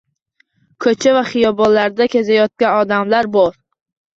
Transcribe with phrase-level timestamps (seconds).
[0.85, 3.55] Ko’cha va xiyobonlarda kezayotgan odamlar bor.